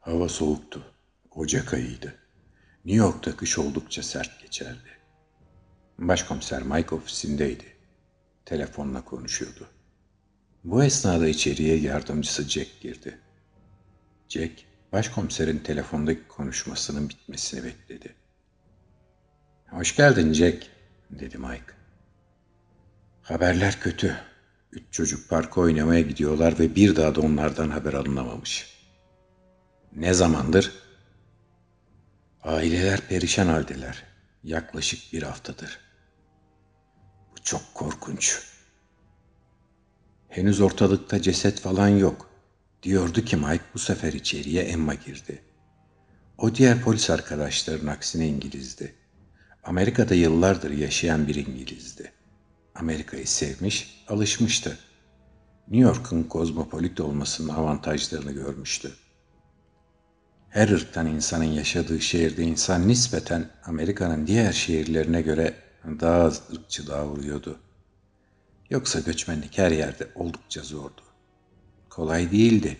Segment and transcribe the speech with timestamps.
[0.00, 0.82] Hava soğuktu.
[1.30, 2.14] Ocak ayıydı.
[2.84, 4.88] New York'ta kış oldukça sert geçerdi.
[5.98, 7.64] Başkomiser Mike ofisindeydi.
[8.44, 9.68] Telefonla konuşuyordu.
[10.64, 13.18] Bu esnada içeriye yardımcısı Jack girdi.
[14.28, 14.52] Jack,
[14.92, 18.14] başkomiserin telefondaki konuşmasının bitmesini bekledi.
[19.70, 20.66] Hoş geldin Jack,
[21.10, 21.72] dedi Mike.
[23.22, 24.16] Haberler kötü.
[24.72, 28.79] Üç çocuk parka oynamaya gidiyorlar ve bir daha da onlardan haber alınamamış.
[29.96, 30.72] Ne zamandır?
[32.42, 34.04] Aileler perişan haldeler.
[34.44, 35.78] Yaklaşık bir haftadır.
[37.32, 38.42] Bu çok korkunç.
[40.28, 42.30] Henüz ortalıkta ceset falan yok.
[42.82, 45.42] Diyordu ki Mike bu sefer içeriye Emma girdi.
[46.38, 48.94] O diğer polis arkadaşların aksine İngilizdi.
[49.64, 52.12] Amerika'da yıllardır yaşayan bir İngilizdi.
[52.74, 54.78] Amerika'yı sevmiş, alışmıştı.
[55.68, 58.92] New York'un kozmopolit olmasının avantajlarını görmüştü.
[60.50, 65.54] Her ırktan insanın yaşadığı şehirde insan nispeten Amerika'nın diğer şehirlerine göre
[66.00, 67.58] daha az ırkçılığa vuruyordu.
[68.70, 71.02] Yoksa göçmenlik her yerde oldukça zordu.
[71.90, 72.76] Kolay değildi.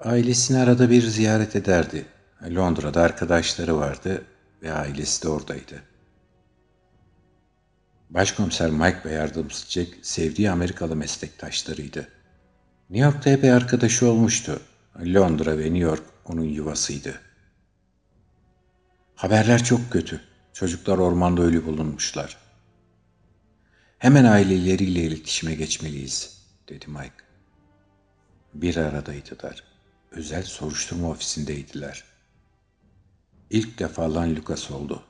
[0.00, 2.06] Ailesini arada bir ziyaret ederdi.
[2.50, 4.24] Londra'da arkadaşları vardı
[4.62, 5.82] ve ailesi de oradaydı.
[8.10, 12.08] Başkomiser Mike ve yardımcısı Jack sevdiği Amerikalı meslektaşlarıydı.
[12.90, 14.60] New York'ta epey arkadaşı olmuştu.
[15.14, 17.20] Londra ve New York onun yuvasıydı.
[19.14, 20.20] Haberler çok kötü.
[20.52, 22.36] Çocuklar ormanda ölü bulunmuşlar.
[23.98, 27.24] Hemen aileleriyle iletişime geçmeliyiz, dedi Mike.
[28.54, 29.64] Bir aradaydılar.
[30.10, 32.04] Özel soruşturma ofisindeydiler.
[33.50, 35.02] İlk defa lan Lucas oldu.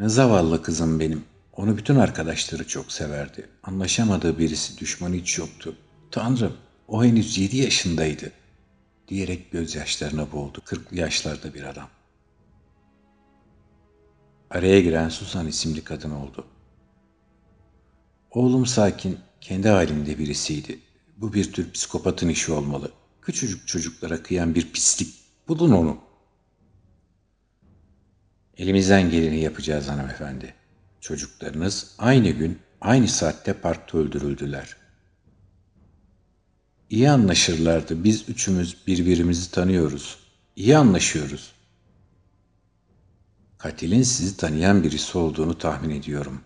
[0.00, 1.24] Zavallı kızım benim.
[1.52, 3.48] Onu bütün arkadaşları çok severdi.
[3.62, 5.76] Anlaşamadığı birisi düşmanı hiç yoktu.
[6.10, 6.56] Tanrım,
[6.88, 8.32] o henüz yedi yaşındaydı.
[9.08, 10.62] Diyerek gözyaşlarına boğuldu.
[10.64, 11.88] Kırklı yaşlarda bir adam.
[14.50, 16.46] Araya giren Susan isimli kadın oldu.
[18.30, 20.78] Oğlum sakin, kendi halinde birisiydi.
[21.16, 22.92] Bu bir tür psikopatın işi olmalı.
[23.22, 25.14] Küçücük çocuklara kıyan bir pislik.
[25.48, 25.98] Bulun onu.
[28.56, 30.54] Elimizden geleni yapacağız hanımefendi.
[31.00, 34.77] Çocuklarınız aynı gün, aynı saatte parkta öldürüldüler.
[36.90, 38.04] İyi anlaşırlardı.
[38.04, 40.18] Biz üçümüz birbirimizi tanıyoruz.
[40.56, 41.52] İyi anlaşıyoruz.
[43.58, 46.40] Katilin sizi tanıyan birisi olduğunu tahmin ediyorum.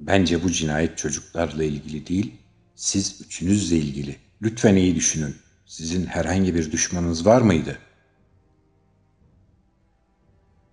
[0.00, 2.34] Bence bu cinayet çocuklarla ilgili değil,
[2.74, 4.16] siz üçünüzle ilgili.
[4.42, 5.36] Lütfen iyi düşünün.
[5.66, 7.78] Sizin herhangi bir düşmanınız var mıydı?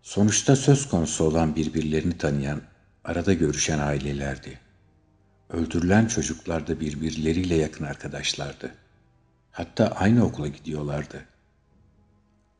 [0.02, 2.62] Sonuçta söz konusu olan birbirlerini tanıyan,
[3.04, 4.60] arada görüşen ailelerdi.
[5.50, 8.85] Öldürülen çocuklar da birbirleriyle yakın arkadaşlardı.
[9.56, 11.26] Hatta aynı okula gidiyorlardı.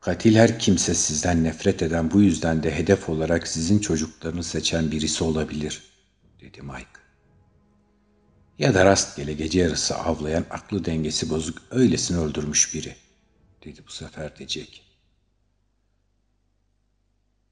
[0.00, 5.24] Katil her kimse sizden nefret eden bu yüzden de hedef olarak sizin çocuklarını seçen birisi
[5.24, 5.82] olabilir,
[6.40, 6.86] dedi Mike.
[8.58, 12.96] Ya da rastgele gece yarısı avlayan aklı dengesi bozuk öylesini öldürmüş biri,
[13.64, 14.70] dedi bu sefer de Jack.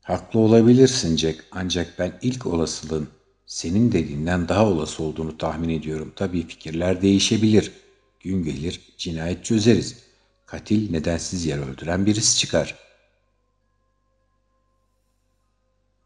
[0.03, 3.09] Haklı olabilirsin Jack ancak ben ilk olasılığın
[3.47, 6.13] senin dediğinden daha olası olduğunu tahmin ediyorum.
[6.17, 7.84] Tabii fikirler değişebilir.
[8.25, 10.05] Gün gelir cinayet çözeriz.
[10.47, 12.79] Katil nedensiz yer öldüren birisi çıkar.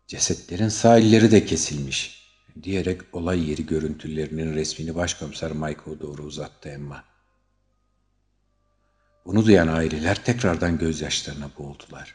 [0.07, 2.29] Cesetlerin sahilleri de kesilmiş
[2.63, 7.05] diyerek olay yeri görüntülerinin resmini başkomiser Michael'a doğru uzattı Emma.
[9.27, 12.15] Bunu duyan aileler tekrardan gözyaşlarına boğuldular.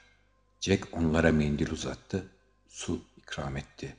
[0.62, 2.32] Jack onlara mendil uzattı,
[2.68, 3.96] su ikram etti.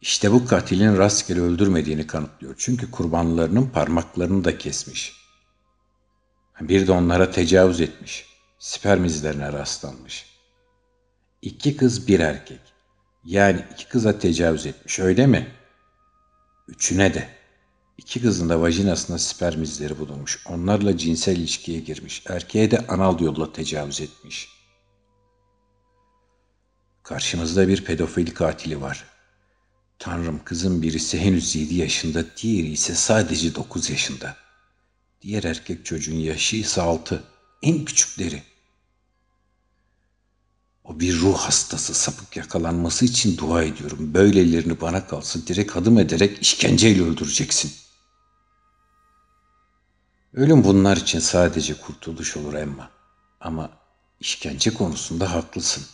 [0.00, 2.54] İşte bu katilin rastgele öldürmediğini kanıtlıyor.
[2.58, 5.20] Çünkü kurbanlarının parmaklarını da kesmiş.
[6.60, 8.26] Bir de onlara tecavüz etmiş.
[8.58, 10.26] Sperm izlerine rastlanmış.
[11.42, 12.60] İki kız bir erkek.
[13.24, 15.54] Yani iki kıza tecavüz etmiş öyle mi?
[16.68, 17.28] Üçüne de.
[17.98, 20.46] İki kızın da vajinasında sperm izleri bulunmuş.
[20.46, 22.22] Onlarla cinsel ilişkiye girmiş.
[22.28, 24.48] Erkeğe de anal yolla tecavüz etmiş.
[27.02, 29.04] Karşımızda bir pedofili katili var.
[30.00, 34.36] Tanrım kızın birisi henüz yedi yaşında, diğeri ise sadece dokuz yaşında.
[35.22, 37.24] Diğer erkek çocuğun yaşı ise altı.
[37.62, 38.42] En küçükleri.
[40.84, 44.14] O bir ruh hastası sapık yakalanması için dua ediyorum.
[44.14, 47.72] Böylelerini bana kalsın direkt adım ederek işkenceyle öldüreceksin.
[50.34, 52.90] Ölüm bunlar için sadece kurtuluş olur Emma.
[53.40, 53.70] Ama
[54.20, 55.84] işkence konusunda haklısın.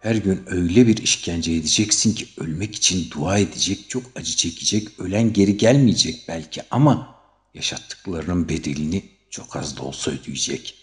[0.00, 5.32] Her gün öyle bir işkence edeceksin ki ölmek için dua edecek, çok acı çekecek, ölen
[5.32, 7.20] geri gelmeyecek belki ama
[7.54, 10.74] yaşattıklarının bedelini çok az da olsa ödeyecek.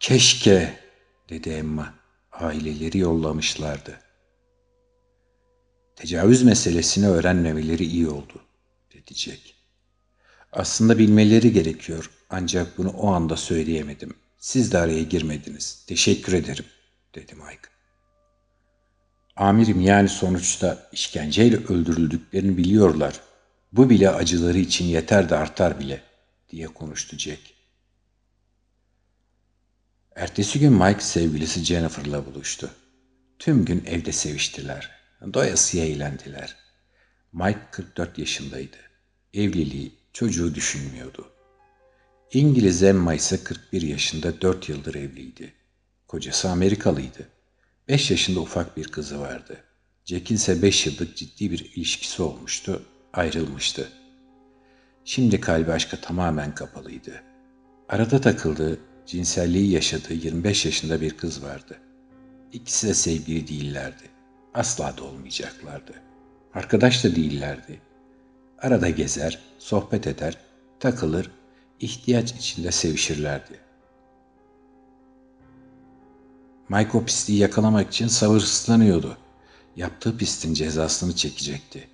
[0.00, 0.78] Keşke,
[1.28, 1.94] dedi Emma.
[2.32, 4.00] Aileleri yollamışlardı.
[5.96, 8.42] Tecavüz meselesini öğrenmemeleri iyi oldu,
[8.94, 9.40] dedi Jack.
[10.52, 14.14] Aslında bilmeleri gerekiyor ancak bunu o anda söyleyemedim.
[14.38, 15.84] Siz de araya girmediniz.
[15.86, 16.64] Teşekkür ederim,
[17.14, 17.68] dedi Mike.
[19.36, 23.20] Amirim yani sonuçta işkenceyle öldürüldüklerini biliyorlar.
[23.72, 26.02] Bu bile acıları için yeter de artar bile,
[26.50, 27.40] diye konuştu Jack.
[30.16, 32.70] Ertesi gün Mike sevgilisi Jennifer'la buluştu.
[33.38, 34.90] Tüm gün evde seviştiler.
[35.34, 36.56] Doyasıya eğlendiler.
[37.32, 38.76] Mike 44 yaşındaydı.
[39.34, 41.32] Evliliği, çocuğu düşünmüyordu.
[42.32, 45.54] İngiliz Emma ise 41 yaşında 4 yıldır evliydi.
[46.10, 47.28] Kocası Amerikalıydı.
[47.88, 49.56] 5 yaşında ufak bir kızı vardı.
[50.04, 53.88] Jack'in ise 5 yıllık ciddi bir ilişkisi olmuştu, ayrılmıştı.
[55.04, 57.22] Şimdi kalbi aşka tamamen kapalıydı.
[57.88, 61.78] Arada takıldığı, cinselliği yaşadığı 25 yaşında bir kız vardı.
[62.52, 64.04] İkisi de sevgili değillerdi.
[64.54, 65.92] Asla da olmayacaklardı.
[66.54, 67.80] Arkadaş da değillerdi.
[68.58, 70.38] Arada gezer, sohbet eder,
[70.80, 71.30] takılır,
[71.80, 73.69] ihtiyaç içinde sevişirlerdi.
[76.70, 79.16] Mike o pisliği yakalamak için sabırsızlanıyordu.
[79.76, 81.88] Yaptığı pistin cezasını çekecekti.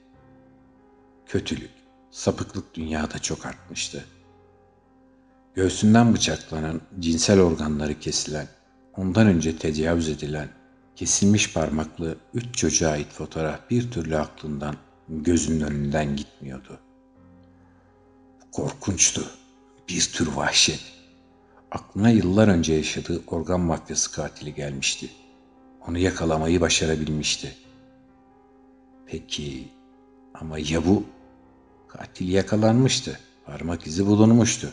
[1.26, 1.70] Kötülük,
[2.10, 4.04] sapıklık dünyada çok artmıştı.
[5.54, 8.48] Göğsünden bıçaklanan, cinsel organları kesilen,
[8.96, 10.48] ondan önce tecavüz edilen,
[10.96, 14.76] kesilmiş parmaklı üç çocuğa ait fotoğraf bir türlü aklından,
[15.08, 16.78] gözünün önünden gitmiyordu.
[18.52, 19.30] Korkunçtu.
[19.88, 20.95] Bir tür vahşet.
[21.70, 25.10] Aklına yıllar önce yaşadığı organ mafyası katili gelmişti.
[25.88, 27.56] Onu yakalamayı başarabilmişti.
[29.06, 29.68] Peki
[30.34, 31.04] ama ya bu?
[31.88, 33.20] Katil yakalanmıştı.
[33.44, 34.72] Parmak izi bulunmuştu.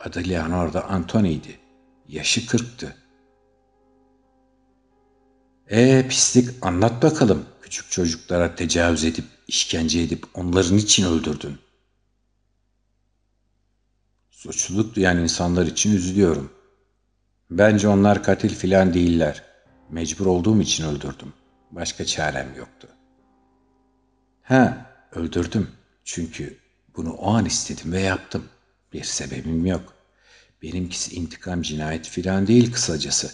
[0.00, 1.58] Adı Leonardo Antoni'ydi.
[2.08, 2.96] Yaşı kırktı.
[5.70, 7.44] Ee pislik anlat bakalım.
[7.62, 11.58] Küçük çocuklara tecavüz edip, işkence edip onların için öldürdün.
[14.38, 16.52] Suçluluk duyan insanlar için üzülüyorum.
[17.50, 19.44] Bence onlar katil filan değiller.
[19.90, 21.32] Mecbur olduğum için öldürdüm.
[21.70, 22.88] Başka çarem yoktu.
[24.42, 25.70] Ha, öldürdüm.
[26.04, 26.58] Çünkü
[26.96, 28.44] bunu o an istedim ve yaptım.
[28.92, 29.94] Bir sebebim yok.
[30.62, 33.32] Benimkisi intikam cinayet filan değil kısacası.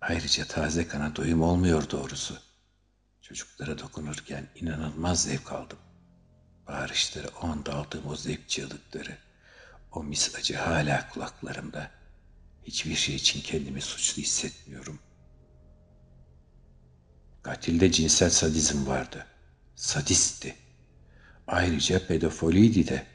[0.00, 2.38] Ayrıca taze kana doyum olmuyor doğrusu.
[3.22, 5.78] Çocuklara dokunurken inanılmaz zevk aldım.
[6.68, 9.25] Bağırışları, o anda aldığım o zevk çığlıkları.
[9.96, 11.90] O mis acı hala kulaklarımda.
[12.64, 14.98] Hiçbir şey için kendimi suçlu hissetmiyorum.
[17.42, 19.26] Katilde cinsel sadizm vardı.
[19.76, 20.56] Sadistti.
[21.46, 23.06] Ayrıca pedofiliydi de.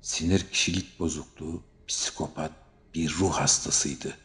[0.00, 2.52] Sinir kişilik bozukluğu, psikopat,
[2.94, 4.16] bir ruh hastasıydı.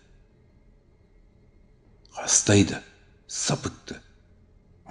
[2.09, 2.83] Hastaydı,
[3.27, 4.03] sapıktı.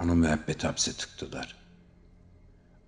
[0.01, 1.55] Onu müebbet hapse tıktılar.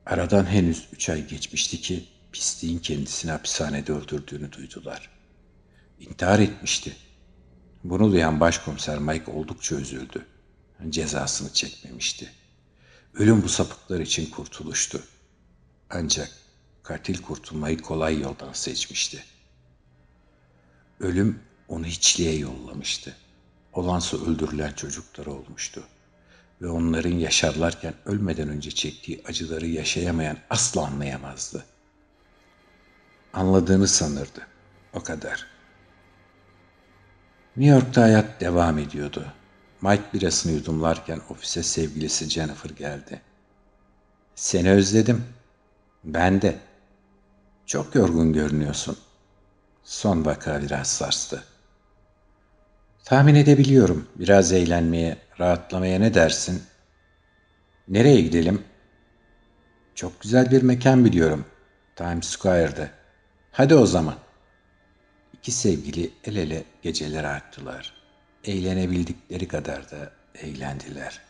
[0.06, 5.10] Aradan henüz üç ay geçmişti ki pisliğin kendisini hapishanede öldürdüğünü duydular.
[6.00, 6.96] İntihar etmişti.
[7.84, 10.26] Bunu duyan başkomiser Mike oldukça üzüldü.
[10.90, 12.32] Cezasını çekmemişti.
[13.14, 15.04] Ölüm bu sapıklar için kurtuluştu.
[15.90, 16.32] Ancak
[16.84, 19.24] katil kurtulmayı kolay yoldan seçmişti.
[21.00, 23.16] Ölüm onu hiçliğe yollamıştı.
[23.74, 25.84] Olansa öldürülen çocukları olmuştu.
[26.62, 31.77] Ve onların yaşarlarken ölmeden önce çektiği acıları yaşayamayan asla anlayamazdı.''
[33.34, 34.48] Anladığını sanırdı.
[34.94, 35.48] O kadar.
[37.58, 39.26] New York'ta hayat devam ediyordu.
[39.82, 43.22] Mike birasını yudumlarken ofise sevgilisi Jennifer geldi.
[44.36, 45.24] Seni özledim.
[46.04, 46.56] Ben de.
[47.66, 48.98] Çok yorgun görünüyorsun.
[49.84, 51.44] Son vaka biraz sarstı.
[53.06, 54.08] Tahmin edebiliyorum.
[54.16, 56.64] Biraz eğlenmeye, rahatlamaya ne dersin?
[57.88, 58.64] Nereye gidelim?
[59.96, 61.46] Çok güzel bir mekan biliyorum.
[61.96, 62.97] Times Square'de.
[63.52, 64.16] Hadi o zaman.
[65.34, 67.94] İki sevgili el ele geceler aktılar.
[68.44, 71.27] Eğlenebildikleri kadar da eğlendiler.''